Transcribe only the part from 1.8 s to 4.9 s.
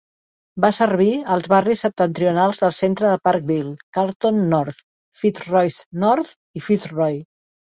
septentrionals del centre de Parkville, Carlton North,